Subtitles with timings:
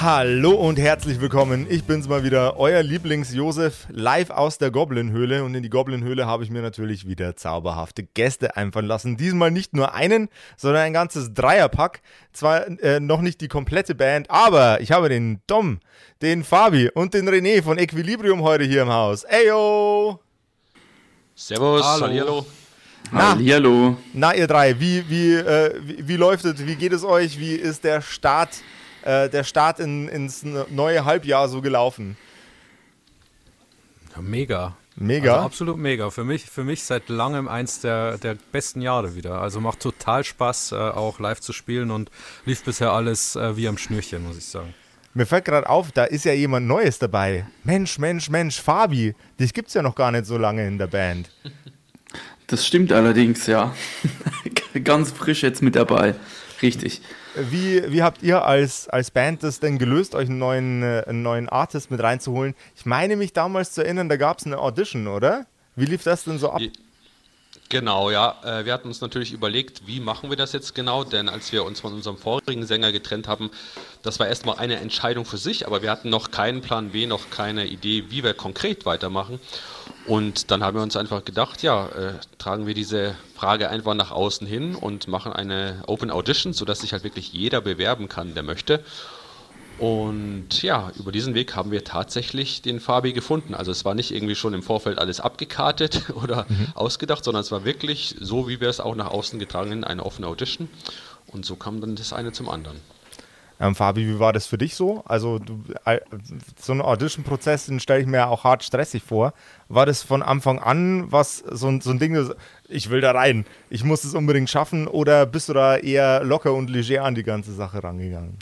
[0.00, 1.66] Hallo und herzlich willkommen.
[1.68, 5.42] Ich bin's mal wieder, euer Lieblings-Josef, live aus der Goblin-Höhle.
[5.42, 9.16] Und in die Goblin-Höhle habe ich mir natürlich wieder zauberhafte Gäste einfallen lassen.
[9.16, 12.00] Diesmal nicht nur einen, sondern ein ganzes Dreierpack.
[12.32, 15.80] Zwar äh, noch nicht die komplette Band, aber ich habe den Dom,
[16.22, 19.24] den Fabi und den René von Equilibrium heute hier im Haus.
[19.24, 20.20] Eyo!
[21.34, 22.06] Servus, Hallo.
[22.06, 22.46] hallo.
[23.10, 23.96] Na, Hallihallo.
[24.12, 26.64] na ihr drei, wie, wie, äh, wie, wie läuft es?
[26.64, 27.40] Wie geht es euch?
[27.40, 28.50] Wie ist der Start,
[29.02, 32.16] äh, der Start in, ins neue Halbjahr so gelaufen?
[34.14, 34.76] Ja, mega.
[35.00, 35.34] Mega.
[35.34, 36.10] Also absolut mega.
[36.10, 39.40] Für mich, für mich seit langem eins der, der besten Jahre wieder.
[39.40, 42.10] Also macht total Spaß, äh, auch live zu spielen und
[42.44, 44.74] lief bisher alles äh, wie am Schnürchen, muss ich sagen.
[45.14, 47.46] Mir fällt gerade auf, da ist ja jemand Neues dabei.
[47.64, 51.30] Mensch, Mensch, Mensch, Fabi, dich gibt's ja noch gar nicht so lange in der Band.
[52.48, 53.74] Das stimmt allerdings, ja.
[54.84, 56.14] Ganz frisch jetzt mit dabei.
[56.62, 57.02] Richtig.
[57.38, 61.22] Wie, wie habt ihr als, als Band das denn gelöst, euch einen neuen, äh, einen
[61.22, 62.54] neuen Artist mit reinzuholen?
[62.76, 65.46] Ich meine mich damals zu erinnern, da gab's eine Audition, oder?
[65.76, 66.60] Wie lief das denn so ab?
[67.68, 68.36] Genau, ja.
[68.44, 71.64] Äh, wir hatten uns natürlich überlegt, wie machen wir das jetzt genau, denn als wir
[71.64, 73.50] uns von unserem vorigen Sänger getrennt haben,
[74.02, 77.30] das war erstmal eine Entscheidung für sich, aber wir hatten noch keinen Plan B, noch
[77.30, 79.38] keine Idee, wie wir konkret weitermachen.
[80.08, 84.10] Und dann haben wir uns einfach gedacht, ja, äh, tragen wir diese Frage einfach nach
[84.10, 88.42] außen hin und machen eine Open Audition, sodass sich halt wirklich jeder bewerben kann, der
[88.42, 88.82] möchte.
[89.78, 93.54] Und ja, über diesen Weg haben wir tatsächlich den Fabi gefunden.
[93.54, 97.66] Also es war nicht irgendwie schon im Vorfeld alles abgekartet oder ausgedacht, sondern es war
[97.66, 100.70] wirklich so, wie wir es auch nach außen getragen haben, eine offene Audition.
[101.26, 102.80] Und so kam dann das eine zum anderen.
[103.60, 105.02] Ähm, Fabi, wie war das für dich so?
[105.04, 105.98] Also du, äh,
[106.60, 109.32] so ein Audition-Prozess, den stelle ich mir auch hart stressig vor.
[109.68, 112.30] War das von Anfang an was so, ein- so ein Ding, das,
[112.68, 116.54] ich will da rein, ich muss es unbedingt schaffen oder bist du da eher locker
[116.54, 118.38] und leger an die ganze Sache rangegangen?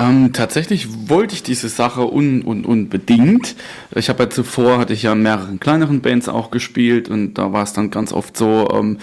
[0.00, 3.56] Ähm, tatsächlich wollte ich diese Sache un, un, unbedingt.
[3.96, 7.52] Ich habe ja zuvor, hatte ich ja in mehreren kleineren Bands auch gespielt und da
[7.52, 8.98] war es dann ganz oft so, ähm,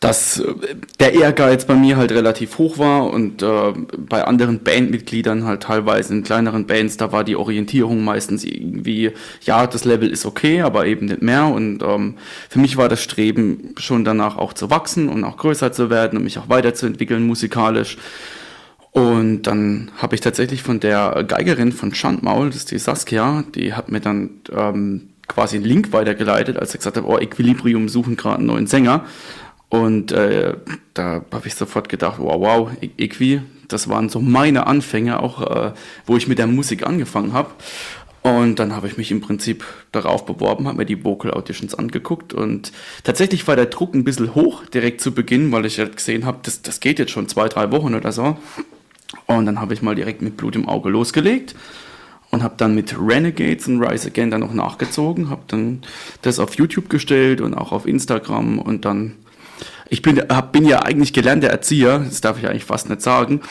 [0.00, 0.54] dass äh,
[1.00, 6.12] der Ehrgeiz bei mir halt relativ hoch war und äh, bei anderen Bandmitgliedern halt teilweise
[6.12, 10.84] in kleineren Bands, da war die Orientierung meistens irgendwie, ja, das Level ist okay, aber
[10.84, 12.16] eben nicht mehr und ähm,
[12.50, 16.18] für mich war das Streben schon danach auch zu wachsen und auch größer zu werden
[16.18, 17.96] und mich auch weiterzuentwickeln musikalisch.
[18.96, 23.74] Und dann habe ich tatsächlich von der Geigerin von Schandmaul, das ist die Saskia, die
[23.74, 28.16] hat mir dann ähm, quasi einen Link weitergeleitet, als ich gesagt habe, oh, Equilibrium suchen
[28.16, 29.04] gerade einen neuen Sänger.
[29.68, 30.54] Und äh,
[30.94, 35.42] da habe ich sofort gedacht, wow, wow, E- Equi, das waren so meine Anfänge, auch
[35.42, 35.72] äh,
[36.06, 37.50] wo ich mit der Musik angefangen habe.
[38.22, 42.32] Und dann habe ich mich im Prinzip darauf beworben, habe mir die Vocal Auditions angeguckt
[42.32, 42.72] und
[43.04, 46.38] tatsächlich war der Druck ein bisschen hoch direkt zu Beginn, weil ich halt gesehen habe,
[46.44, 48.38] das, das geht jetzt schon zwei, drei Wochen oder so.
[49.26, 51.54] Und dann habe ich mal direkt mit Blut im Auge losgelegt
[52.30, 55.82] und habe dann mit Renegades und Rise Again dann noch nachgezogen, habe dann
[56.22, 59.12] das auf YouTube gestellt und auch auf Instagram und dann
[59.88, 63.42] ich bin, hab, bin ja eigentlich gelernter Erzieher, das darf ich eigentlich fast nicht sagen.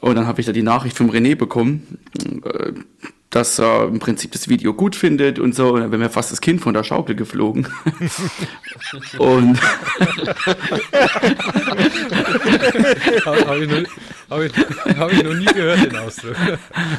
[0.00, 1.98] Und dann habe ich da die Nachricht vom René bekommen,
[2.44, 2.72] äh,
[3.30, 5.74] dass er im Prinzip das Video gut findet und so.
[5.74, 7.68] Und dann wäre mir fast das Kind von der Schaukel geflogen.
[9.18, 9.58] und
[13.24, 13.90] Habe ich, noch-
[14.30, 14.52] hab ich,
[14.98, 16.36] hab ich noch nie gehört, den Ausdruck.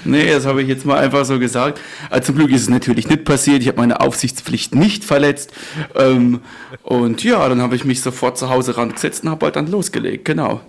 [0.05, 1.79] Nee, das habe ich jetzt mal einfach so gesagt.
[2.09, 3.61] Also zum Glück ist es natürlich nicht passiert.
[3.61, 5.51] Ich habe meine Aufsichtspflicht nicht verletzt.
[5.95, 6.41] Ähm,
[6.83, 10.25] und ja, dann habe ich mich sofort zu Hause rangesetzt und habe halt dann losgelegt.
[10.25, 10.61] Genau.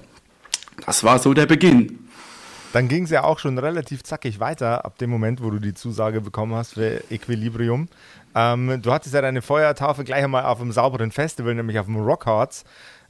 [0.87, 1.99] Das war so der Beginn.
[2.73, 5.75] Dann ging es ja auch schon relativ zackig weiter, ab dem Moment, wo du die
[5.75, 7.89] Zusage bekommen hast für Equilibrium.
[8.35, 11.97] Ähm, du hattest ja deine Feuertaufe gleich einmal auf einem sauberen Festival, nämlich auf dem
[11.97, 12.65] Rockhards.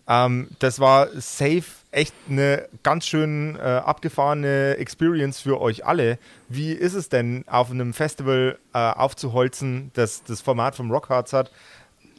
[0.08, 6.18] Ähm, das war safe echt eine ganz schön äh, abgefahrene Experience für euch alle.
[6.48, 11.52] Wie ist es denn, auf einem Festival äh, aufzuholzen, das das Format vom Rockhards hat,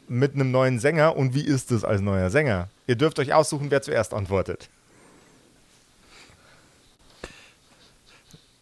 [0.08, 1.14] mit einem neuen Sänger?
[1.14, 2.68] Und wie ist es als neuer Sänger?
[2.86, 4.70] Ihr dürft euch aussuchen, wer zuerst antwortet.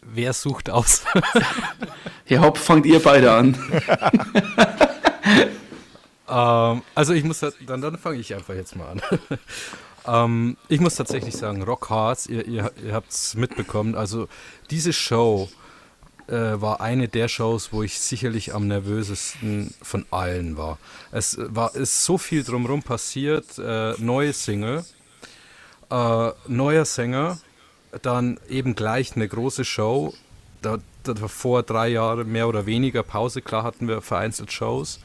[0.05, 1.03] Wer sucht aus?
[2.25, 3.57] Herr Haupt, fangt ihr beide an.
[6.29, 9.01] ähm, also ich muss, dann, dann fange ich einfach jetzt mal an.
[10.07, 14.27] ähm, ich muss tatsächlich sagen, Rock Hearts, ihr, ihr, ihr habt es mitbekommen, also
[14.69, 15.49] diese Show
[16.27, 20.77] äh, war eine der Shows, wo ich sicherlich am nervösesten von allen war.
[21.11, 24.85] Es war ist so viel drumherum passiert, äh, neue Single,
[25.89, 27.37] äh, neuer Sänger,
[28.01, 30.13] dann eben gleich eine große Show.
[30.61, 34.99] Da, davor drei Jahre mehr oder weniger Pause, klar hatten wir vereinzelt Shows.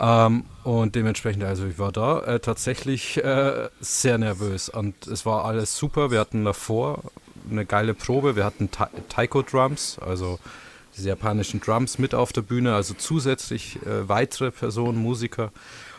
[0.00, 5.44] Ähm, und dementsprechend, also ich war da äh, tatsächlich äh, sehr nervös und es war
[5.44, 6.10] alles super.
[6.10, 7.02] Wir hatten davor
[7.50, 8.36] eine geile Probe.
[8.36, 10.38] Wir hatten Ta Taiko Drums, also
[10.96, 15.52] diese japanischen Drums mit auf der Bühne, also zusätzlich äh, weitere Personen, Musiker.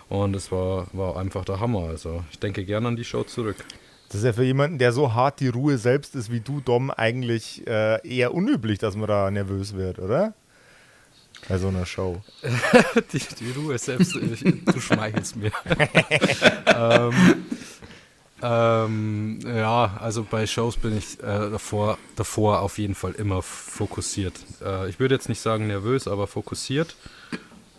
[0.10, 1.88] Und es war, war einfach der Hammer.
[1.88, 3.58] Also ich denke gerne an die Show zurück.
[4.10, 6.92] Das ist ja für jemanden, der so hart die Ruhe selbst ist wie du, Dom,
[6.92, 10.34] eigentlich äh, eher unüblich, dass man da nervös wird, oder?
[11.48, 12.22] Bei so einer Show.
[13.13, 15.52] die, die, Ruhe selbst, ich, du schmeichelst mir.
[16.66, 17.46] ähm,
[18.42, 24.34] ähm, ja, also bei Shows bin ich äh, davor, davor auf jeden Fall immer fokussiert.
[24.63, 26.96] Äh, ich würde jetzt nicht sagen nervös, aber fokussiert.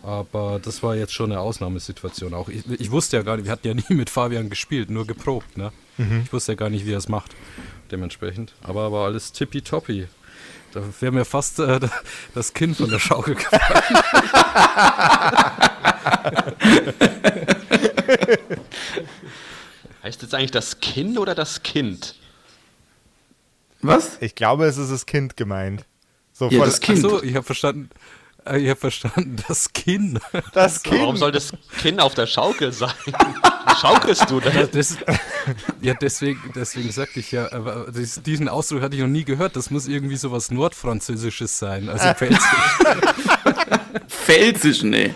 [0.07, 2.33] Aber das war jetzt schon eine Ausnahmesituation.
[2.33, 5.05] Auch ich, ich, wusste ja gar nicht, wir hatten ja nie mit Fabian gespielt, nur
[5.05, 5.57] geprobt.
[5.57, 5.73] Ne?
[5.97, 6.21] Mhm.
[6.23, 7.35] Ich wusste ja gar nicht, wie er es macht.
[7.91, 8.53] Dementsprechend.
[8.61, 10.07] Aber war alles tippitoppi.
[10.71, 11.81] Da wäre mir fast äh,
[12.33, 13.61] das Kind von der Schaukel gefallen.
[20.03, 22.15] heißt jetzt eigentlich das Kind oder das Kind?
[23.81, 24.19] Was?
[24.21, 25.83] Ich glaube, es ist das Kind gemeint.
[26.31, 27.03] So ja, das Kind.
[27.03, 27.89] Achso, ich habe verstanden.
[28.47, 30.19] Äh, ich habe verstanden, das Kind.
[30.53, 31.01] Das Kind.
[31.01, 32.91] Warum soll das Kind auf der Schaukel sein?
[33.79, 34.53] Schaukelst du das?
[34.53, 34.97] Ja, das,
[35.81, 37.87] ja deswegen, deswegen sagte ich ja, aber
[38.25, 39.55] diesen Ausdruck hatte ich noch nie gehört.
[39.55, 42.39] Das muss irgendwie so was Nordfranzösisches sein, also Pfälzisch.
[44.07, 45.13] Pfälzisch, nee.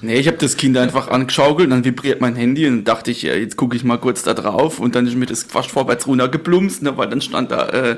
[0.00, 3.34] Nee, ich habe das Kind einfach angeschaukelt, dann vibriert mein Handy und dachte ich, ja,
[3.34, 6.28] jetzt gucke ich mal kurz da drauf und dann ist mir das fast vorwärts runter
[6.28, 7.96] geplumpst, ne, weil dann stand da äh,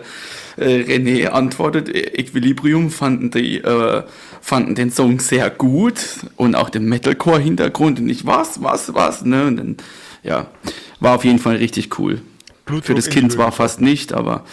[0.56, 4.02] äh, René antwortet, Equilibrium fanden die äh,
[4.40, 6.00] fanden den Song sehr gut
[6.36, 9.76] und auch den Metalcore-Hintergrund und ich was, was, was, ne, und dann,
[10.22, 10.46] ja,
[11.00, 12.22] war auf jeden Fall richtig cool.
[12.64, 14.44] Blutdruck Für das Kind zwar fast nicht, aber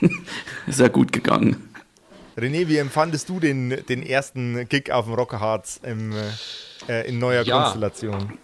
[0.66, 1.56] ist ja gut gegangen.
[2.36, 6.16] René, wie empfandest du den, den ersten Gig auf dem Rockerharz im äh,
[6.88, 7.62] äh, in neuer ja.
[7.62, 8.38] Konstellation?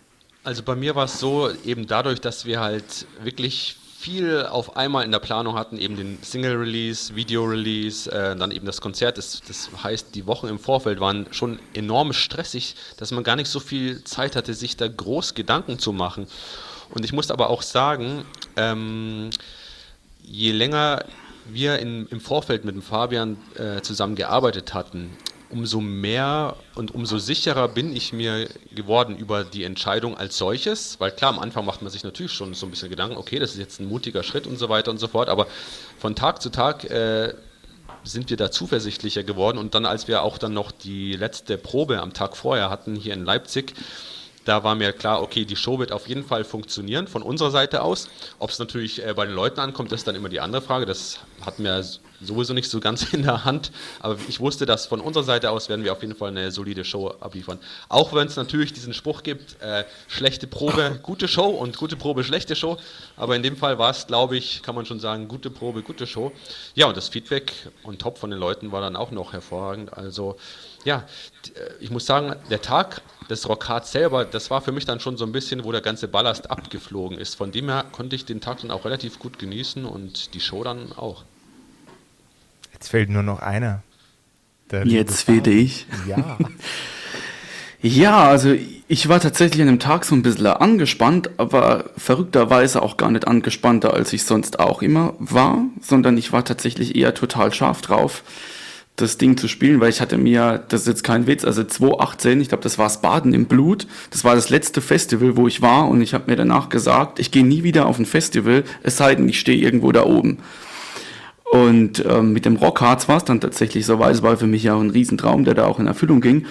[0.44, 5.04] Also bei mir war es so, eben dadurch, dass wir halt wirklich viel auf einmal
[5.04, 9.16] in der Planung hatten, eben den Single-Release, Video-Release, äh, dann eben das Konzert.
[9.16, 13.46] Das, das, heißt, die Wochen im Vorfeld waren schon enorm stressig, dass man gar nicht
[13.48, 16.26] so viel Zeit hatte, sich da groß Gedanken zu machen.
[16.90, 18.24] Und ich muss aber auch sagen,
[18.56, 19.30] ähm,
[20.20, 21.04] je länger
[21.46, 25.16] wir in, im Vorfeld mit dem Fabian äh, zusammen gearbeitet hatten,
[25.52, 31.10] umso mehr und umso sicherer bin ich mir geworden über die Entscheidung als solches, weil
[31.12, 33.58] klar, am Anfang macht man sich natürlich schon so ein bisschen Gedanken, okay, das ist
[33.58, 35.46] jetzt ein mutiger Schritt und so weiter und so fort, aber
[35.98, 37.34] von Tag zu Tag äh,
[38.04, 39.58] sind wir da zuversichtlicher geworden.
[39.58, 43.14] Und dann, als wir auch dann noch die letzte Probe am Tag vorher hatten hier
[43.14, 43.74] in Leipzig,
[44.44, 47.82] da war mir klar, okay, die Show wird auf jeden Fall funktionieren von unserer Seite
[47.82, 48.08] aus.
[48.38, 50.86] Ob es natürlich äh, bei den Leuten ankommt, ist dann immer die andere Frage.
[50.86, 51.82] Das hat mir
[52.20, 53.70] sowieso nicht so ganz in der Hand.
[54.00, 56.84] Aber ich wusste, dass von unserer Seite aus werden wir auf jeden Fall eine solide
[56.84, 57.58] Show abliefern.
[57.88, 62.24] Auch wenn es natürlich diesen Spruch gibt, äh, schlechte Probe, gute Show und gute Probe,
[62.24, 62.78] schlechte Show.
[63.16, 66.06] Aber in dem Fall war es, glaube ich, kann man schon sagen, gute Probe, gute
[66.06, 66.32] Show.
[66.74, 69.92] Ja, und das Feedback und Top von den Leuten war dann auch noch hervorragend.
[69.92, 70.36] Also
[70.84, 71.04] ja,
[71.54, 75.16] äh, ich muss sagen, der Tag des Rockhard selber, das war für mich dann schon
[75.16, 77.34] so ein bisschen, wo der ganze Ballast abgeflogen ist.
[77.34, 80.62] Von dem her konnte ich den Tag dann auch relativ gut genießen und die Show
[80.62, 81.24] dann auch.
[82.72, 83.82] Jetzt fehlt nur noch einer.
[84.84, 85.86] Jetzt fehlte ich.
[86.06, 86.38] Ja.
[87.82, 88.54] ja, also
[88.88, 93.26] ich war tatsächlich an dem Tag so ein bisschen angespannt, aber verrückterweise auch gar nicht
[93.26, 98.22] angespannter, als ich sonst auch immer war, sondern ich war tatsächlich eher total scharf drauf
[99.02, 102.40] das Ding zu spielen, weil ich hatte mir, das ist jetzt kein Witz, also 2018,
[102.40, 105.60] ich glaube, das war das Baden im Blut, das war das letzte Festival, wo ich
[105.60, 108.96] war und ich habe mir danach gesagt, ich gehe nie wieder auf ein Festival, es
[108.96, 110.38] sei denn, ich stehe irgendwo da oben.
[111.52, 114.62] Und ähm, mit dem Rockharz war es dann tatsächlich so, weil es war für mich
[114.62, 116.46] ja auch ein Riesentraum, der da auch in Erfüllung ging.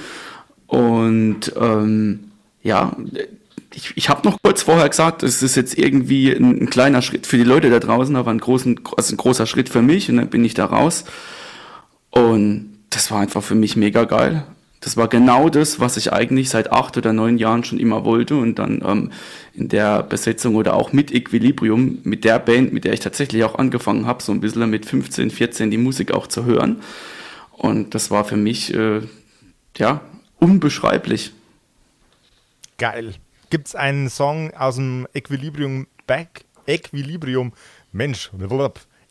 [0.67, 2.31] Und ähm,
[2.61, 2.95] ja,
[3.73, 7.25] ich, ich habe noch kurz vorher gesagt, es ist jetzt irgendwie ein, ein, kleiner Schritt
[7.25, 10.17] für die Leute da draußen, aber ein, großen, also ein großer Schritt für mich und
[10.17, 11.05] dann bin ich da raus.
[12.11, 14.45] Und das war einfach für mich mega geil.
[14.81, 18.35] Das war genau das, was ich eigentlich seit acht oder neun Jahren schon immer wollte
[18.35, 19.11] und dann ähm,
[19.53, 23.55] in der Besetzung oder auch mit Equilibrium, mit der Band, mit der ich tatsächlich auch
[23.55, 26.81] angefangen habe, so ein bisschen mit 15, 14 die Musik auch zu hören.
[27.51, 29.01] Und das war für mich, äh,
[29.77, 30.01] ja,
[30.39, 31.31] unbeschreiblich.
[32.79, 33.13] Geil.
[33.51, 37.53] Gibt es einen Song aus dem Equilibrium Back, Equilibrium,
[37.91, 38.31] Mensch,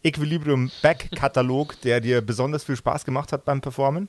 [0.02, 4.08] Equilibrium Back Katalog, der dir besonders viel Spaß gemacht hat beim Performen?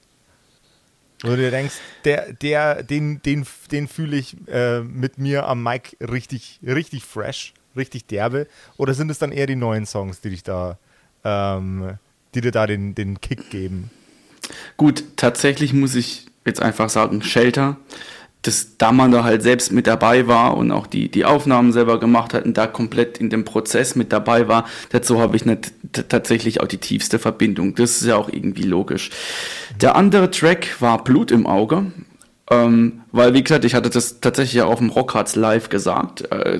[1.24, 5.96] Wo du denkst, der, der, den, den, den fühle ich äh, mit mir am Mic
[6.02, 8.48] richtig, richtig fresh, richtig derbe.
[8.78, 10.80] Oder sind es dann eher die neuen Songs, die dich da,
[11.24, 11.98] ähm,
[12.34, 13.92] die dir da den, den Kick geben?
[14.78, 17.78] Gut, tatsächlich muss ich jetzt einfach sagen, Shelter
[18.42, 22.00] dass da man da halt selbst mit dabei war und auch die, die Aufnahmen selber
[22.00, 25.74] gemacht hat und da komplett in dem Prozess mit dabei war, dazu habe ich nicht
[26.10, 27.76] tatsächlich auch die tiefste Verbindung.
[27.76, 29.12] Das ist ja auch irgendwie logisch.
[29.80, 31.92] Der andere Track war Blut im Auge.
[32.50, 36.60] Ähm, weil, wie gesagt, ich hatte das tatsächlich auch auf dem Rockhards live gesagt, äh,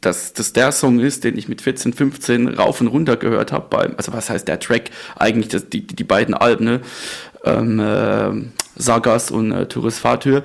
[0.00, 3.94] dass das der Song ist, den ich mit 14, 15 rauf und runter gehört habe.
[3.96, 4.90] Also was heißt der Track?
[5.16, 6.80] Eigentlich das, die, die beiden Alben, ne?
[7.46, 10.42] ähm, äh, Sagas und äh, Tourist Fahrtür.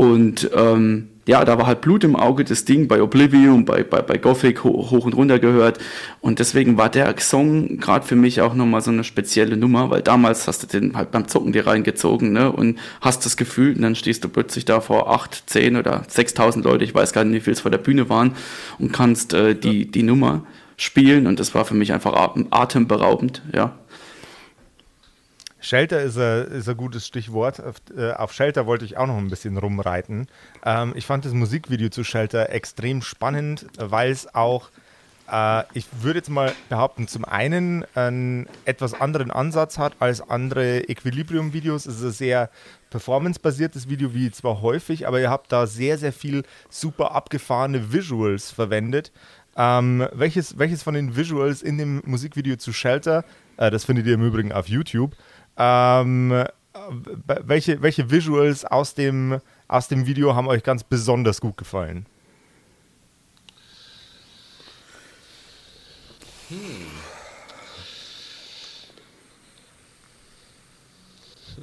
[0.00, 4.00] Und ähm, ja, da war halt Blut im Auge, das Ding bei Oblivion, bei, bei,
[4.00, 5.78] bei Gothic hoch, hoch und runter gehört.
[6.22, 10.00] Und deswegen war der Song gerade für mich auch nochmal so eine spezielle Nummer, weil
[10.00, 13.82] damals hast du den halt beim Zocken dir reingezogen ne, und hast das Gefühl, und
[13.82, 17.34] dann stehst du plötzlich da vor acht, zehn oder 6.000 Leute, ich weiß gar nicht,
[17.36, 18.32] wie viel es vor der Bühne waren,
[18.78, 20.44] und kannst äh, die, die Nummer
[20.78, 21.26] spielen.
[21.26, 22.14] Und das war für mich einfach
[22.50, 23.74] atemberaubend, ja.
[25.60, 27.62] Shelter ist ein, gutes Stichwort.
[27.62, 30.26] Auf, äh, auf, Shelter wollte ich auch noch ein bisschen rumreiten.
[30.64, 34.70] Ähm, ich fand das Musikvideo zu Shelter extrem spannend, weil es auch,
[35.30, 40.88] äh, ich würde jetzt mal behaupten, zum einen einen etwas anderen Ansatz hat als andere
[40.88, 41.84] Equilibrium-Videos.
[41.84, 42.50] Es ist ein sehr
[42.88, 48.50] performance-basiertes Video, wie zwar häufig, aber ihr habt da sehr, sehr viel super abgefahrene Visuals
[48.50, 49.12] verwendet.
[49.56, 53.24] Ähm, welches, welches von den Visuals in dem Musikvideo zu Shelter,
[53.56, 55.14] äh, das findet ihr im Übrigen auf YouTube,
[55.60, 56.44] ähm,
[57.44, 62.06] welche, welche Visuals aus dem, aus dem Video haben euch ganz besonders gut gefallen?
[66.48, 66.56] Hm.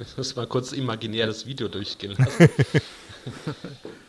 [0.00, 2.48] Ich muss mal kurz imaginär das Video durchgehen lassen.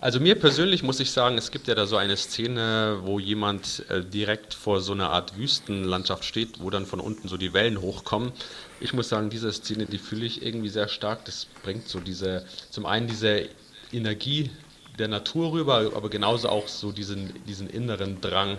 [0.00, 3.84] Also mir persönlich muss ich sagen, es gibt ja da so eine Szene, wo jemand
[3.88, 7.80] äh, direkt vor so einer Art Wüstenlandschaft steht, wo dann von unten so die Wellen
[7.80, 8.30] hochkommen.
[8.78, 11.24] Ich muss sagen, diese Szene, die fühle ich irgendwie sehr stark.
[11.24, 13.48] Das bringt so diese, zum einen diese
[13.92, 14.52] Energie
[15.00, 18.58] der Natur rüber, aber genauso auch so diesen, diesen inneren Drang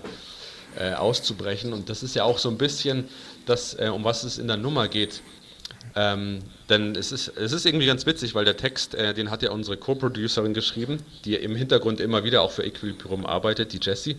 [0.76, 1.72] äh, auszubrechen.
[1.72, 3.08] Und das ist ja auch so ein bisschen
[3.46, 5.22] das, äh, um was es in der Nummer geht.
[5.96, 9.42] Ähm, denn es ist, es ist irgendwie ganz witzig, weil der Text, äh, den hat
[9.42, 14.18] ja unsere Co-Producerin geschrieben, die im Hintergrund immer wieder auch für Equilibrium arbeitet, die Jessie.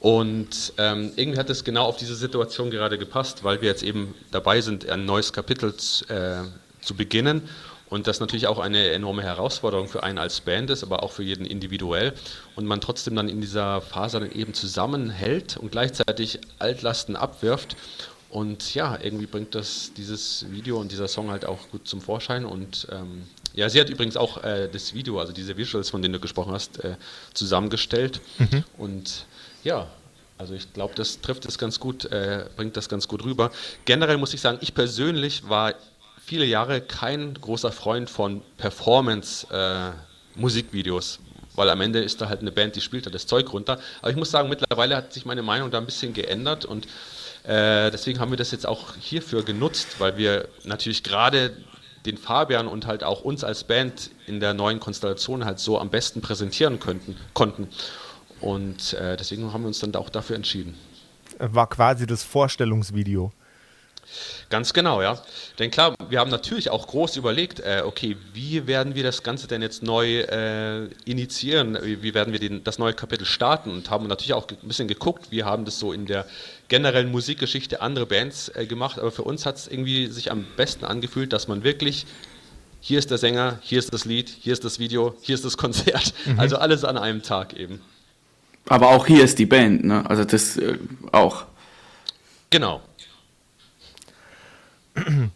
[0.00, 4.14] Und ähm, irgendwie hat es genau auf diese Situation gerade gepasst, weil wir jetzt eben
[4.30, 5.74] dabei sind, ein neues Kapitel
[6.08, 6.42] äh,
[6.80, 7.48] zu beginnen.
[7.90, 11.24] Und das natürlich auch eine enorme Herausforderung für einen als Band ist, aber auch für
[11.24, 12.14] jeden individuell.
[12.54, 17.76] Und man trotzdem dann in dieser Phase dann eben zusammenhält und gleichzeitig Altlasten abwirft
[18.30, 22.44] und ja, irgendwie bringt das dieses Video und dieser Song halt auch gut zum Vorschein.
[22.44, 26.14] Und ähm, ja, sie hat übrigens auch äh, das Video, also diese Visuals, von denen
[26.14, 26.94] du gesprochen hast, äh,
[27.34, 28.20] zusammengestellt.
[28.38, 28.62] Mhm.
[28.78, 29.26] Und
[29.64, 29.88] ja,
[30.38, 33.50] also ich glaube, das trifft es ganz gut, äh, bringt das ganz gut rüber.
[33.84, 35.74] Generell muss ich sagen, ich persönlich war
[36.24, 41.16] viele Jahre kein großer Freund von Performance-Musikvideos.
[41.16, 41.18] Äh,
[41.56, 43.80] weil am Ende ist da halt eine Band, die spielt da das Zeug runter.
[44.00, 46.86] Aber ich muss sagen, mittlerweile hat sich meine Meinung da ein bisschen geändert und
[47.44, 51.56] äh, deswegen haben wir das jetzt auch hierfür genutzt, weil wir natürlich gerade
[52.06, 55.90] den Fabian und halt auch uns als Band in der neuen Konstellation halt so am
[55.90, 57.68] besten präsentieren könnten, konnten.
[58.40, 60.74] Und äh, deswegen haben wir uns dann auch dafür entschieden.
[61.38, 63.32] War quasi das Vorstellungsvideo.
[64.48, 65.22] Ganz genau, ja.
[65.58, 69.46] Denn klar, wir haben natürlich auch groß überlegt, äh, okay, wie werden wir das Ganze
[69.46, 71.78] denn jetzt neu äh, initiieren?
[71.82, 73.70] Wie, wie, werden wir den, das neue Kapitel starten?
[73.70, 76.26] Und haben natürlich auch ein bisschen geguckt, wir haben das so in der
[76.68, 80.84] generellen Musikgeschichte andere Bands äh, gemacht, aber für uns hat es irgendwie sich am besten
[80.84, 82.06] angefühlt, dass man wirklich
[82.80, 85.56] hier ist der Sänger, hier ist das Lied, hier ist das Video, hier ist das
[85.56, 86.14] Konzert.
[86.26, 86.38] Mhm.
[86.38, 87.80] Also alles an einem Tag eben.
[88.68, 90.08] Aber auch hier ist die Band, ne?
[90.08, 90.78] Also das äh,
[91.12, 91.44] auch.
[92.50, 92.82] Genau.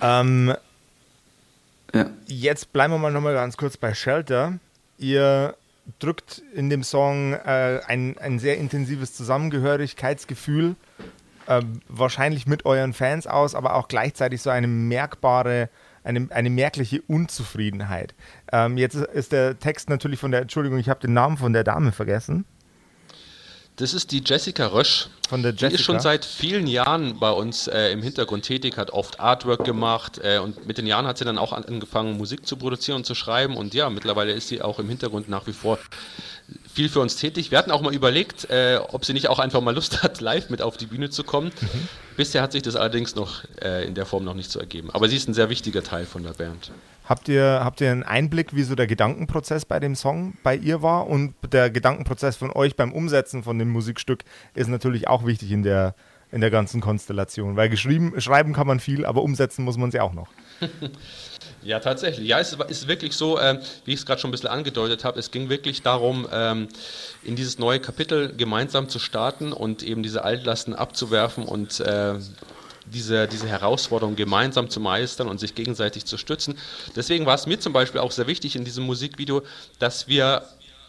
[0.00, 0.54] ähm,
[1.94, 2.10] ja.
[2.26, 4.58] Jetzt bleiben wir mal nochmal ganz kurz bei Shelter.
[4.98, 5.56] Ihr
[5.98, 10.74] drückt in dem Song äh, ein, ein sehr intensives Zusammengehörigkeitsgefühl,
[11.46, 15.70] äh, wahrscheinlich mit euren Fans aus, aber auch gleichzeitig so eine merkbare,
[16.02, 18.14] eine, eine merkliche Unzufriedenheit.
[18.52, 21.64] Ähm, jetzt ist der Text natürlich von der, Entschuldigung, ich habe den Namen von der
[21.64, 22.44] Dame vergessen.
[23.76, 25.08] Das ist die Jessica Rösch.
[25.28, 25.68] Von der Jessica?
[25.68, 29.64] Die ist schon seit vielen Jahren bei uns äh, im Hintergrund tätig, hat oft Artwork
[29.64, 33.04] gemacht äh, und mit den Jahren hat sie dann auch angefangen, Musik zu produzieren und
[33.04, 35.78] zu schreiben und ja, mittlerweile ist sie auch im Hintergrund nach wie vor
[36.72, 37.50] viel für uns tätig.
[37.50, 40.48] Wir hatten auch mal überlegt, äh, ob sie nicht auch einfach mal Lust hat, live
[40.48, 41.50] mit auf die Bühne zu kommen.
[41.60, 41.88] Mhm.
[42.16, 44.90] Bisher hat sich das allerdings noch äh, in der Form noch nicht so ergeben.
[44.92, 46.70] Aber sie ist ein sehr wichtiger Teil von der Band.
[47.06, 50.82] Habt ihr, habt ihr einen Einblick, wie so der Gedankenprozess bei dem Song bei ihr
[50.82, 51.06] war?
[51.06, 55.62] Und der Gedankenprozess von euch beim Umsetzen von dem Musikstück ist natürlich auch wichtig in
[55.62, 55.94] der,
[56.32, 57.54] in der ganzen Konstellation.
[57.54, 60.28] Weil geschrieben, schreiben kann man viel, aber umsetzen muss man sie auch noch.
[61.62, 62.28] Ja, tatsächlich.
[62.28, 65.18] Ja, es ist wirklich so, äh, wie ich es gerade schon ein bisschen angedeutet habe,
[65.18, 66.68] es ging wirklich darum, ähm,
[67.24, 72.14] in dieses neue Kapitel gemeinsam zu starten und eben diese Altlasten abzuwerfen und äh,
[72.92, 76.58] diese, diese Herausforderung gemeinsam zu meistern und sich gegenseitig zu stützen.
[76.94, 79.42] Deswegen war es mir zum Beispiel auch sehr wichtig in diesem Musikvideo,
[79.78, 80.42] dass wir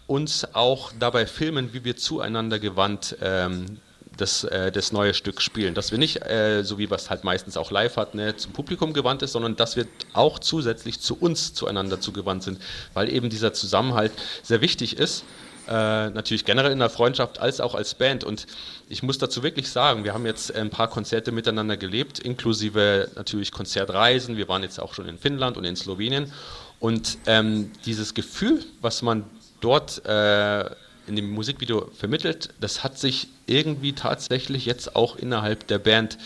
[0.08, 3.80] uns auch dabei filmen, wie wir zueinander gewandt ähm,
[4.16, 5.74] das, äh, das neue Stück spielen.
[5.74, 8.94] Dass wir nicht, äh, so wie es halt meistens auch live hat, ne, zum Publikum
[8.94, 12.60] gewandt ist, sondern dass wir auch zusätzlich zu uns zueinander zugewandt sind,
[12.94, 14.12] weil eben dieser Zusammenhalt
[14.44, 15.24] sehr wichtig ist.
[15.68, 18.24] Äh, natürlich generell in der Freundschaft als auch als Band.
[18.24, 18.48] Und
[18.88, 23.52] ich muss dazu wirklich sagen, wir haben jetzt ein paar Konzerte miteinander gelebt, inklusive natürlich
[23.52, 24.38] Konzertreisen.
[24.38, 26.32] Wir waren jetzt auch schon in Finnland und in Slowenien.
[26.80, 29.26] Und ähm, dieses Gefühl, was man
[29.60, 30.66] dort äh,
[31.08, 36.18] in dem Musikvideo vermittelt, das hat sich irgendwie tatsächlich jetzt auch innerhalb der Band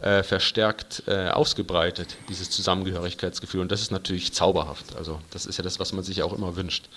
[0.00, 3.60] äh, verstärkt äh, ausgebreitet, dieses Zusammengehörigkeitsgefühl.
[3.60, 4.96] Und das ist natürlich zauberhaft.
[4.96, 6.88] Also das ist ja das, was man sich auch immer wünscht.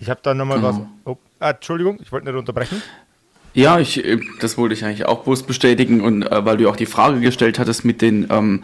[0.00, 0.68] Ich habe da nochmal genau.
[0.68, 0.80] was.
[1.04, 2.82] Oh, ah, Entschuldigung, ich wollte nicht unterbrechen.
[3.52, 6.76] Ja, ich, äh, das wollte ich eigentlich auch bloß bestätigen und äh, weil du auch
[6.76, 8.62] die Frage gestellt hattest mit den ähm,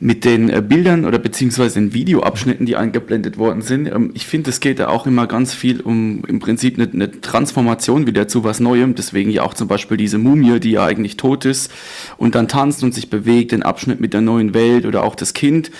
[0.00, 3.86] mit den äh, Bildern oder beziehungsweise den Videoabschnitten, die eingeblendet worden sind.
[3.88, 7.20] Ähm, ich finde, es geht da auch immer ganz viel um im Prinzip eine, eine,
[7.20, 8.94] Transformation wieder zu was Neuem.
[8.94, 11.72] Deswegen ja auch zum Beispiel diese Mumie, die ja eigentlich tot ist
[12.16, 15.34] und dann tanzt und sich bewegt, den Abschnitt mit der neuen Welt oder auch das
[15.34, 15.72] Kind,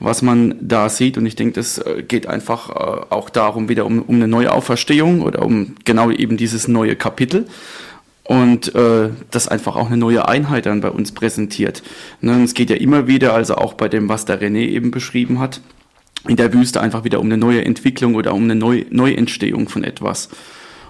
[0.00, 1.18] was man da sieht.
[1.18, 4.52] Und ich denke, das äh, geht einfach äh, auch darum, wieder um, um eine neue
[4.52, 7.46] Auferstehung oder um genau eben dieses neue Kapitel
[8.26, 11.82] und äh, das einfach auch eine neue Einheit dann bei uns präsentiert.
[12.20, 15.38] Ne, es geht ja immer wieder, also auch bei dem, was der René eben beschrieben
[15.38, 15.60] hat,
[16.26, 19.84] in der Wüste einfach wieder um eine neue Entwicklung oder um eine Neu Neuentstehung von
[19.84, 20.28] etwas.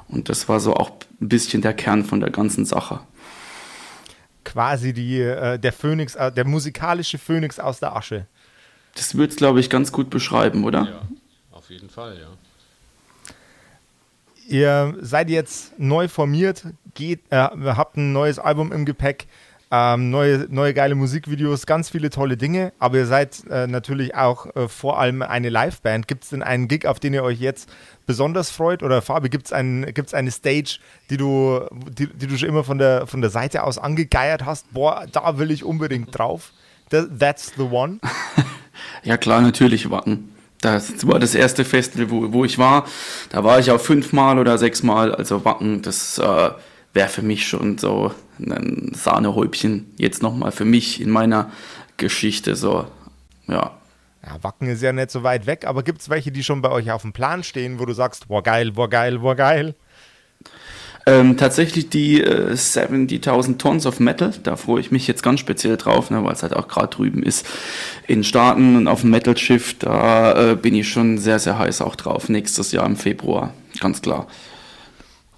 [0.08, 3.00] Und das war so auch ein bisschen der Kern von der ganzen Sache.
[4.44, 8.26] Quasi die, äh, der Phönix, äh, der musikalische Phönix aus der Asche.
[8.94, 10.84] Das würde es, glaube ich, ganz gut beschreiben, oder?
[10.84, 11.02] Ja,
[11.50, 12.28] auf jeden Fall, ja.
[14.48, 16.62] Ihr seid jetzt neu formiert,
[16.96, 19.28] geht, äh, habt ein neues Album im Gepäck,
[19.70, 24.54] ähm, neue, neue geile Musikvideos, ganz viele tolle Dinge, aber ihr seid äh, natürlich auch
[24.54, 26.06] äh, vor allem eine Liveband.
[26.06, 27.68] Gibt es denn einen Gig, auf den ihr euch jetzt
[28.06, 28.84] besonders freut?
[28.84, 30.78] Oder Fabi, gibt es ein, gibt's eine Stage,
[31.10, 34.72] die du, die, die, du schon immer von der, von der Seite aus angegeiert hast?
[34.72, 36.52] Boah, da will ich unbedingt drauf.
[36.90, 37.98] That's the one.
[39.02, 40.32] ja klar, natürlich Wacken.
[40.60, 42.86] Das war das erste Festival, wo, wo ich war.
[43.30, 45.12] Da war ich auch fünfmal oder sechsmal.
[45.12, 46.50] Also Wacken, das äh,
[46.96, 49.94] wäre für mich schon so ein Sahnehäubchen.
[49.96, 51.52] Jetzt nochmal für mich in meiner
[51.96, 52.86] Geschichte so,
[53.46, 53.78] ja.
[54.24, 56.70] Ja, Wacken ist ja nicht so weit weg, aber gibt es welche, die schon bei
[56.70, 59.76] euch auf dem Plan stehen, wo du sagst, boah geil, boah geil, boah geil?
[61.08, 65.76] Ähm, tatsächlich die äh, 70.000 Tons of Metal, da freue ich mich jetzt ganz speziell
[65.76, 67.46] drauf, ne, weil es halt auch gerade drüben ist
[68.08, 71.94] in Staaten und auf dem Metal-Schiff, da äh, bin ich schon sehr, sehr heiß auch
[71.94, 74.26] drauf, nächstes Jahr im Februar, ganz klar.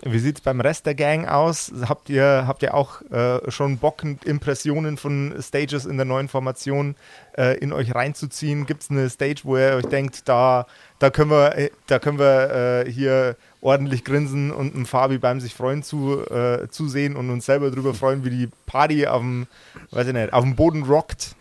[0.03, 1.73] Wie sieht es beim Rest der Gang aus?
[1.89, 6.95] Habt ihr, habt ihr auch äh, schon Bock, Impressionen von Stages in der neuen Formation
[7.37, 8.65] äh, in euch reinzuziehen?
[8.67, 10.67] Gibt es eine Stage, wo ihr euch denkt, da,
[11.01, 15.41] da können wir, äh, da können wir äh, hier ordentlich grinsen und einem Fabi beim
[15.41, 19.49] sich freuen zu, äh, zusehen und uns selber darüber freuen, wie die Party auf dem,
[19.91, 21.35] weiß ich nicht, auf dem Boden rockt?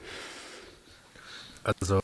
[1.64, 2.00] Also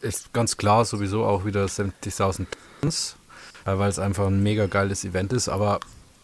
[0.00, 2.46] ist ganz klar sowieso auch wieder 70.000
[2.80, 3.16] Tons,
[3.64, 5.80] weil es einfach ein mega geiles Event ist, aber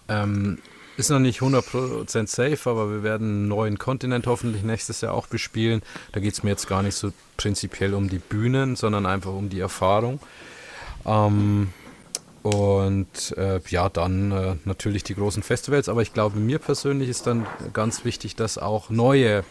[0.09, 0.59] ähm,
[0.97, 5.29] ist noch nicht 100% safe, aber wir werden einen neuen Kontinent hoffentlich nächstes Jahr auch
[5.29, 5.81] bespielen.
[6.13, 9.49] Da geht es mir jetzt gar nicht so prinzipiell um die Bühnen, sondern einfach um
[9.49, 10.19] die Erfahrung.
[11.07, 11.73] Ähm,
[12.43, 15.89] und äh, ja, dann äh, natürlich die großen Festivals.
[15.89, 19.45] Aber ich glaube, mir persönlich ist dann ganz wichtig, dass auch neue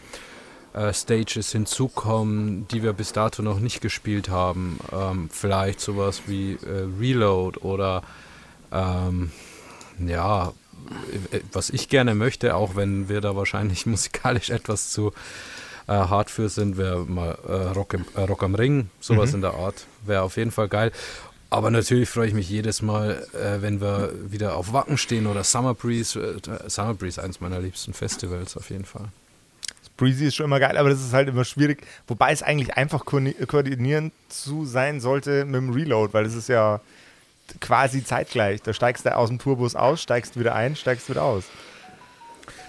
[0.74, 4.78] äh, Stages hinzukommen, die wir bis dato noch nicht gespielt haben.
[4.92, 8.02] Ähm, vielleicht sowas wie äh, Reload oder
[8.72, 9.30] ähm,
[9.98, 10.52] ja,
[11.30, 15.12] äh, was ich gerne möchte, auch wenn wir da wahrscheinlich musikalisch etwas zu
[15.86, 17.32] äh, hart für sind, wäre mal
[17.74, 19.36] Rock, im, Rock, am Ring, sowas mhm.
[19.36, 19.86] in der Art.
[20.04, 20.92] Wäre auf jeden Fall geil.
[21.50, 25.44] Aber natürlich freue ich mich jedes Mal, äh, wenn wir wieder auf Wacken stehen oder
[25.44, 26.18] Summer Breeze.
[26.18, 29.08] Äh, Summer Breeze, eines meiner liebsten Festivals auf jeden Fall.
[29.98, 31.86] Breezy ist schon immer geil, aber das ist halt immer schwierig.
[32.06, 36.80] Wobei es eigentlich einfach koordinieren zu sein sollte mit dem Reload, weil das ist ja
[37.60, 38.62] quasi zeitgleich.
[38.62, 41.44] Da steigst du aus dem Tourbus aus, steigst wieder ein, steigst wieder aus.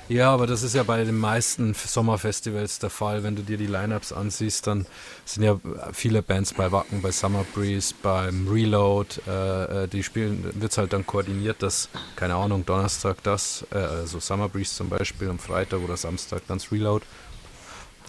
[0.09, 3.21] Ja, aber das ist ja bei den meisten Sommerfestivals der Fall.
[3.21, 4.87] Wenn du dir die Lineups ansiehst, dann
[5.23, 5.59] sind ja
[5.93, 9.21] viele Bands bei Wacken, bei Summer Breeze, beim Reload.
[9.27, 13.77] Äh, äh die spielen, wird es halt dann koordiniert, dass, keine Ahnung, Donnerstag das, äh,
[13.77, 17.05] also Summer Breeze zum Beispiel, am Freitag oder Samstag dann das Reload.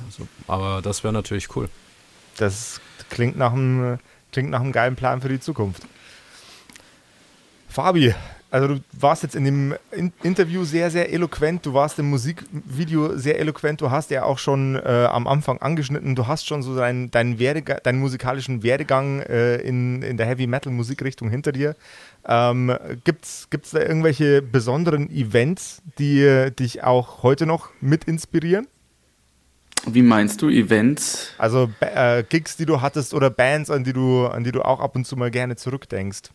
[0.07, 1.69] Also, aber das wäre natürlich cool.
[2.39, 3.99] Das klingt nach einem,
[4.33, 5.83] klingt nach einem geilen Plan für die Zukunft.
[7.69, 8.15] Fabi,
[8.51, 13.17] also du warst jetzt in dem in Interview sehr, sehr eloquent, du warst im Musikvideo
[13.17, 16.75] sehr eloquent, du hast ja auch schon äh, am Anfang angeschnitten, du hast schon so
[16.77, 21.77] deinen, deinen, deinen musikalischen Werdegang äh, in, in der Heavy Metal Musikrichtung hinter dir.
[22.27, 28.67] Ähm, Gibt es da irgendwelche besonderen Events, die äh, dich auch heute noch mit inspirieren?
[29.87, 31.33] Wie meinst du Events?
[31.39, 34.81] Also äh, Gigs, die du hattest oder Bands, an die du, an die du auch
[34.81, 36.31] ab und zu mal gerne zurückdenkst?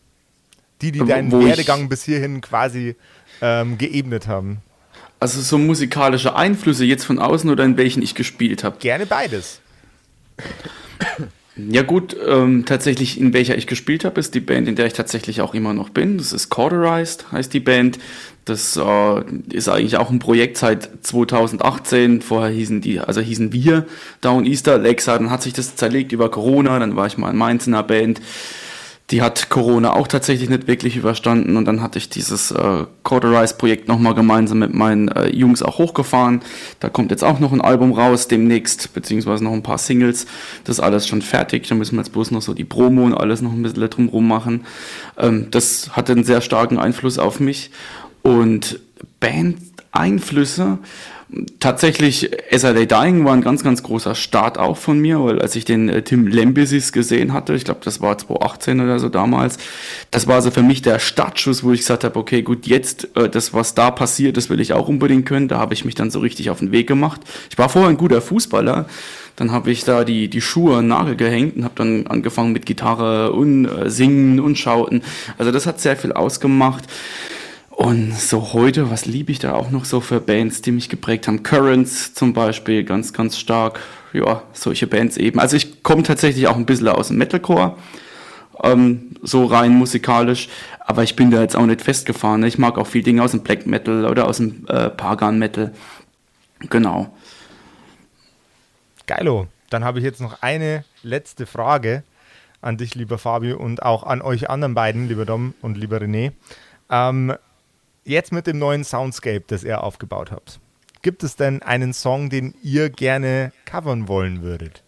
[0.82, 2.96] Die, die deinen Wo Werdegang bis hierhin quasi
[3.40, 4.58] ähm, geebnet haben.
[5.18, 8.76] Also so musikalische Einflüsse jetzt von außen oder in welchen ich gespielt habe?
[8.78, 9.60] Gerne beides.
[11.56, 14.92] Ja gut, ähm, tatsächlich in welcher ich gespielt habe, ist die Band, in der ich
[14.92, 16.18] tatsächlich auch immer noch bin.
[16.18, 17.98] Das ist Cauterized, heißt die Band.
[18.44, 22.20] Das äh, ist eigentlich auch ein Projekt seit 2018.
[22.20, 23.86] Vorher hießen die, also hießen wir
[24.20, 25.16] Down Easter Lexa.
[25.16, 26.78] Dann hat sich das zerlegt über Corona.
[26.78, 28.20] Dann war ich mal in Mainz in einer Band
[29.10, 33.86] die hat Corona auch tatsächlich nicht wirklich überstanden und dann hatte ich dieses äh, Cauterize-Projekt
[33.86, 36.40] nochmal gemeinsam mit meinen äh, Jungs auch hochgefahren.
[36.80, 40.26] Da kommt jetzt auch noch ein Album raus demnächst, beziehungsweise noch ein paar Singles.
[40.64, 41.68] Das ist alles schon fertig.
[41.68, 44.26] Da müssen wir jetzt bloß noch so die Promo und alles noch ein bisschen drumrum
[44.26, 44.66] machen.
[45.16, 47.70] Ähm, das hatte einen sehr starken Einfluss auf mich
[48.22, 48.80] und
[49.20, 50.78] Band-Einflüsse
[51.58, 55.64] Tatsächlich, SLA Dying war ein ganz, ganz großer Start auch von mir, weil als ich
[55.64, 59.58] den äh, Tim Lembisis gesehen hatte, ich glaube, das war 2018 oder so damals,
[60.12, 63.28] das war so für mich der Startschuss, wo ich gesagt habe, okay, gut, jetzt äh,
[63.28, 65.48] das, was da passiert, das will ich auch unbedingt können.
[65.48, 67.20] Da habe ich mich dann so richtig auf den Weg gemacht.
[67.50, 68.86] Ich war vorher ein guter Fußballer,
[69.34, 72.66] dann habe ich da die, die Schuhe an Nagel gehängt und habe dann angefangen mit
[72.66, 75.02] Gitarre und äh, Singen und Schauten.
[75.38, 76.84] Also das hat sehr viel ausgemacht.
[77.76, 81.28] Und so heute, was liebe ich da auch noch so für Bands, die mich geprägt
[81.28, 81.42] haben?
[81.42, 83.80] Currents zum Beispiel, ganz, ganz stark.
[84.14, 85.38] Ja, solche Bands eben.
[85.38, 87.76] Also ich komme tatsächlich auch ein bisschen aus dem Metalcore,
[88.62, 90.48] ähm, so rein musikalisch,
[90.80, 92.42] aber ich bin da jetzt auch nicht festgefahren.
[92.44, 95.74] Ich mag auch viel Dinge aus dem Black Metal oder aus dem äh, Pagan Metal.
[96.70, 97.14] Genau.
[99.06, 99.48] Geilo.
[99.68, 102.04] Dann habe ich jetzt noch eine letzte Frage
[102.62, 106.32] an dich, lieber Fabio, und auch an euch anderen beiden, lieber Dom und lieber René.
[106.88, 107.34] Ähm,
[108.06, 110.60] jetzt mit dem neuen Soundscape, das ihr aufgebaut habt,
[111.02, 114.82] gibt es denn einen Song, den ihr gerne covern wollen würdet?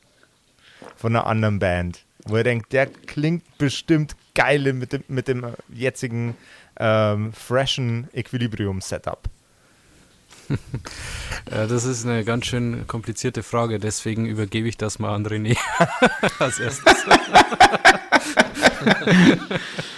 [0.96, 2.04] Von einer anderen Band?
[2.24, 6.36] Wo ihr denkt, der klingt bestimmt geil mit dem, mit dem jetzigen
[6.78, 9.28] ähm, freshen Equilibrium-Setup.
[11.50, 15.56] Ja, das ist eine ganz schön komplizierte Frage, deswegen übergebe ich das mal an René
[16.38, 17.06] als erstes.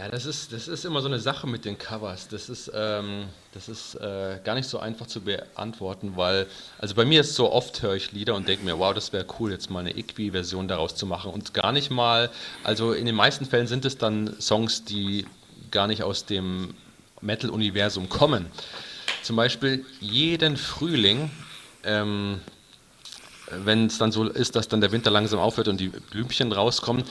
[0.00, 2.26] Ja, das ist, das ist immer so eine Sache mit den Covers.
[2.28, 6.46] Das ist, ähm, das ist äh, gar nicht so einfach zu beantworten, weil,
[6.78, 9.26] also bei mir ist so oft höre ich Lieder und denke mir, wow, das wäre
[9.38, 11.30] cool, jetzt mal eine Equi-Version daraus zu machen.
[11.30, 12.30] Und gar nicht mal,
[12.64, 15.26] also in den meisten Fällen sind es dann Songs, die
[15.70, 16.72] gar nicht aus dem
[17.20, 18.46] Metal-Universum kommen.
[19.22, 21.30] Zum Beispiel jeden Frühling,
[21.84, 22.40] ähm,
[23.50, 27.04] wenn es dann so ist, dass dann der Winter langsam aufhört und die Blümchen rauskommen,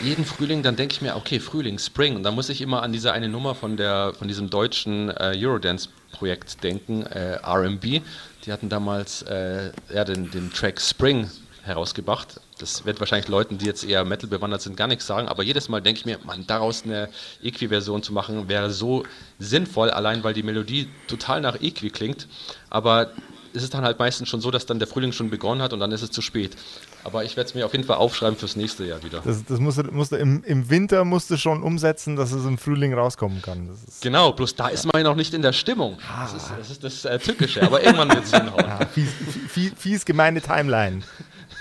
[0.00, 2.16] jeden Frühling, dann denke ich mir, okay, Frühling, Spring.
[2.16, 5.34] Und dann muss ich immer an diese eine Nummer von, der, von diesem deutschen äh,
[5.36, 8.02] Eurodance-Projekt denken, äh, RB.
[8.44, 11.30] Die hatten damals äh, ja, den, den Track Spring
[11.62, 12.40] herausgebracht.
[12.58, 15.68] Das wird wahrscheinlich Leuten, die jetzt eher Metal bewandert sind, gar nichts sagen, aber jedes
[15.68, 17.08] Mal denke ich mir, man, daraus eine
[17.42, 19.04] Equi-Version zu machen, wäre so
[19.38, 22.26] sinnvoll, allein weil die Melodie total nach Equi klingt.
[22.70, 23.12] Aber
[23.52, 25.80] ist es dann halt meistens schon so, dass dann der Frühling schon begonnen hat und
[25.80, 26.56] dann ist es zu spät.
[27.04, 29.22] Aber ich werde es mir auf jeden Fall aufschreiben fürs nächste Jahr wieder.
[29.24, 32.44] Das, das musst du, musst du im, im Winter musst du schon umsetzen, dass es
[32.44, 33.70] im Frühling rauskommen kann.
[34.00, 35.98] genau, bloß da ist man ja noch nicht in der Stimmung.
[36.08, 36.22] Ah.
[36.22, 38.64] Das, ist, das ist das äh, Tückische, aber irgendwann wird es hinhauen.
[38.64, 39.10] Ja, fies,
[39.48, 41.02] fies, fies gemeine Timeline.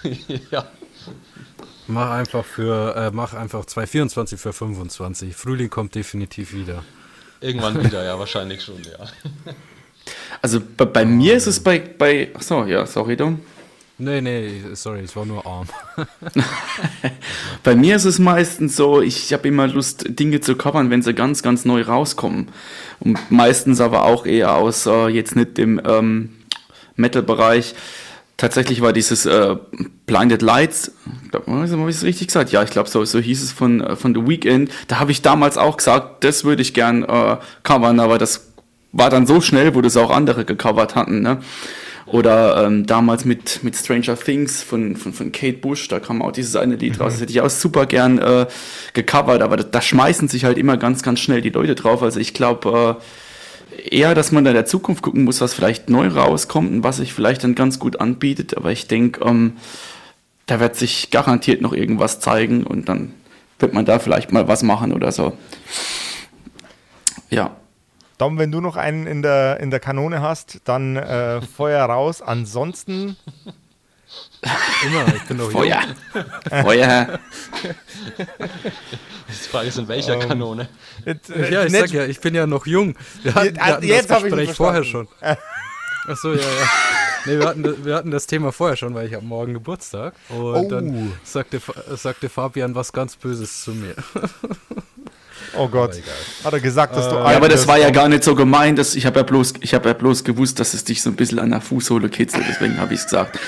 [0.51, 0.65] ja.
[1.87, 5.35] Mach einfach für, äh, mach einfach 224 für 25.
[5.35, 6.83] Frühling kommt definitiv wieder.
[7.39, 9.07] Irgendwann wieder, ja, wahrscheinlich schon, ja.
[10.41, 13.39] Also bei, bei mir ist es bei, bei, achso, ja, sorry, Dom.
[14.03, 15.67] Nee, nee, sorry, es war nur arm.
[17.63, 21.13] Bei mir ist es meistens so, ich habe immer Lust, Dinge zu covern, wenn sie
[21.13, 22.47] ganz, ganz neu rauskommen.
[22.99, 26.29] Und meistens aber auch eher aus äh, jetzt nicht dem ähm,
[26.95, 27.75] Metal-Bereich.
[28.37, 29.55] Tatsächlich war dieses äh,
[30.07, 30.93] Blinded Lights,
[31.31, 32.51] habe ich es richtig gesagt?
[32.51, 34.71] Ja, ich glaube, so, so hieß es von, äh, von The Weeknd.
[34.87, 38.47] Da habe ich damals auch gesagt, das würde ich gern äh, covern, aber das
[38.93, 41.21] war dann so schnell, wo das auch andere gecovert hatten.
[41.21, 41.37] Ne?
[42.05, 46.31] Oder ähm, damals mit, mit Stranger Things von, von, von Kate Bush, da kam auch
[46.31, 47.13] dieses eine Lied raus.
[47.13, 48.47] Das hätte ich auch super gern äh,
[48.93, 52.01] gecovert, aber da, da schmeißen sich halt immer ganz, ganz schnell die Leute drauf.
[52.03, 52.99] Also ich glaube
[53.77, 56.83] äh, eher, dass man da in der Zukunft gucken muss, was vielleicht neu rauskommt und
[56.83, 58.57] was sich vielleicht dann ganz gut anbietet.
[58.57, 59.53] Aber ich denke, ähm,
[60.47, 63.13] da wird sich garantiert noch irgendwas zeigen und dann
[63.59, 65.37] wird man da vielleicht mal was machen oder so.
[67.29, 67.55] Ja.
[68.21, 72.21] Dom, wenn du noch einen in der, in der Kanone hast, dann äh, Feuer raus.
[72.21, 73.17] Ansonsten.
[74.85, 75.81] Immer, ich bin doch Feuer.
[76.47, 77.19] Feuer.
[79.27, 80.69] Die Frage ist, in welcher um, ähm, Kanone?
[81.03, 82.95] Jetzt, äh, ja, ich sag ja, ich bin ja noch jung.
[83.23, 85.07] Wir hatten, wir hatten jetzt das Gespräch vorher schon.
[86.07, 86.69] Achso, ja, ja.
[87.25, 90.13] Nee, wir hatten, wir hatten das Thema vorher schon, weil ich habe morgen Geburtstag.
[90.29, 90.69] Und oh.
[90.69, 91.59] dann sagte,
[91.95, 93.95] sagte Fabian was ganz Böses zu mir.
[95.57, 96.01] Oh Gott.
[96.43, 98.79] Hat er gesagt, dass du äh, Ja, aber das war ja gar nicht so gemeint.
[98.79, 101.39] Dass ich habe ja, bloß, hab ja bloß gewusst, dass es dich so ein bisschen
[101.39, 102.45] an der Fußsohle kitzelt.
[102.47, 103.39] Deswegen habe ich es gesagt.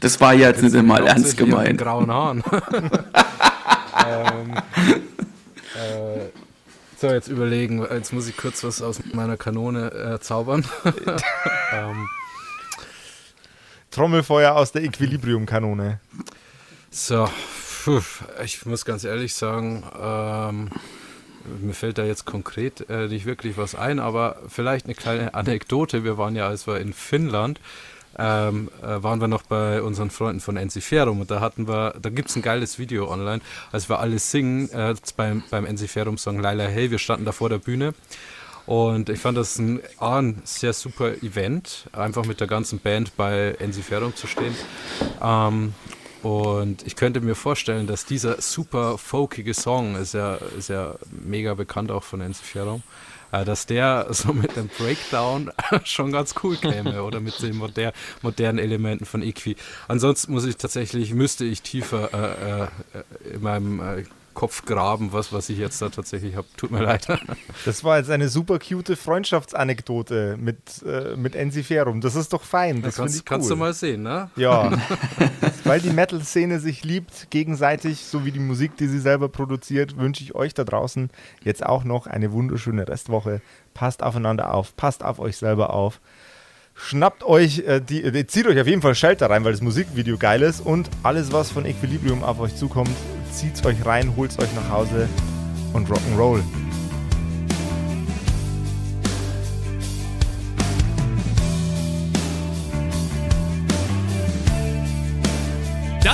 [0.00, 1.78] Das war ja jetzt, jetzt nicht einmal ernst gemeint.
[1.78, 2.42] grauen Haaren.
[4.06, 4.54] ähm,
[5.74, 6.28] äh,
[7.00, 7.86] so, jetzt überlegen.
[7.92, 10.64] Jetzt muss ich kurz was aus meiner Kanone äh, zaubern.
[11.72, 12.08] ähm,
[13.90, 16.00] Trommelfeuer aus der Equilibrium-Kanone.
[16.90, 17.28] So,
[18.44, 20.70] ich muss ganz ehrlich sagen, ähm,
[21.60, 26.04] mir fällt da jetzt konkret äh, nicht wirklich was ein, aber vielleicht eine kleine Anekdote.
[26.04, 27.60] Wir waren ja, als wir in Finnland,
[28.18, 32.10] ähm, äh, waren wir noch bei unseren Freunden von Ensiferum und da hatten wir, da
[32.10, 36.64] gibt es ein geiles Video online, als wir alle singen äh, beim, beim Ensiferum-Song Laila
[36.64, 37.94] Hey, wir standen da vor der Bühne
[38.66, 43.56] und ich fand das ein, ein sehr super Event, einfach mit der ganzen Band bei
[43.60, 44.54] Ensiferum zu stehen.
[45.22, 45.74] Ähm,
[46.22, 51.54] und ich könnte mir vorstellen, dass dieser super folkige Song, ist ja, ist ja mega
[51.54, 52.82] bekannt auch von Enziferum,
[53.30, 55.52] äh, dass der so mit dem Breakdown
[55.84, 59.56] schon ganz cool käme oder mit den moder modernen Elementen von Equi.
[59.86, 62.62] Ansonsten muss ich tatsächlich, müsste ich tiefer äh,
[62.98, 64.04] äh, in meinem äh,
[64.38, 66.46] Kopf graben, was, was ich jetzt da tatsächlich habe.
[66.56, 67.08] Tut mir leid.
[67.64, 72.00] Das war jetzt eine super cute Freundschaftsanekdote mit, äh, mit Enziferum.
[72.00, 72.80] Das ist doch fein.
[72.82, 73.22] Das kannst, cool.
[73.24, 74.30] kannst du mal sehen, ne?
[74.36, 74.70] Ja.
[75.68, 80.22] Weil die Metal-Szene sich liebt, gegenseitig, so wie die Musik, die sie selber produziert, wünsche
[80.22, 81.10] ich euch da draußen
[81.44, 83.42] jetzt auch noch eine wunderschöne Restwoche.
[83.74, 86.00] Passt aufeinander auf, passt auf euch selber auf.
[86.74, 90.16] Schnappt euch, äh, die, äh, zieht euch auf jeden Fall Shelter rein, weil das Musikvideo
[90.16, 92.96] geil ist und alles, was von Equilibrium auf euch zukommt,
[93.30, 95.06] zieht's euch rein, holt's euch nach Hause
[95.74, 96.40] und Rock'n'Roll.